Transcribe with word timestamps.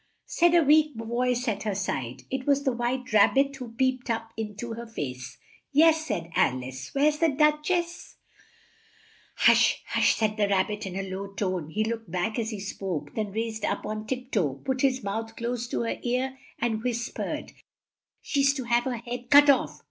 said 0.25 0.55
a 0.55 0.63
weak 0.63 0.95
voice 0.95 1.47
at 1.47 1.61
her 1.61 1.75
side. 1.75 2.23
It 2.31 2.47
was 2.47 2.63
the 2.63 2.71
White 2.71 3.13
Rab 3.13 3.35
bit 3.35 3.55
who 3.57 3.73
peeped 3.73 4.09
up 4.09 4.33
in 4.35 4.55
to 4.55 4.73
her 4.73 4.87
face. 4.87 5.37
"Yes," 5.71 6.07
said 6.07 6.31
Al 6.35 6.65
ice: 6.65 6.89
"where's 6.95 7.19
the 7.19 7.29
Duch 7.29 7.69
ess?" 7.69 8.15
"Hush! 9.35 9.83
Hush!" 9.89 10.15
said 10.15 10.37
the 10.37 10.47
Rab 10.47 10.69
bit, 10.69 10.87
in 10.87 10.95
a 10.95 11.07
low 11.07 11.27
tone. 11.35 11.69
He 11.69 11.83
looked 11.83 12.09
back 12.09 12.39
as 12.39 12.49
he 12.49 12.59
spoke, 12.59 13.13
then 13.13 13.31
raised 13.31 13.63
up 13.63 13.85
on 13.85 14.07
tip 14.07 14.31
toe, 14.31 14.55
put 14.65 14.81
his 14.81 15.03
mouth 15.03 15.35
close 15.35 15.67
to 15.67 15.81
her 15.81 15.99
ear 16.01 16.35
and 16.57 16.81
whis 16.81 17.07
pered, 17.11 17.51
"She's 18.23 18.55
to 18.55 18.63
have 18.63 18.85
her 18.85 18.97
head 18.97 19.29
cut 19.29 19.51
off." 19.51 19.79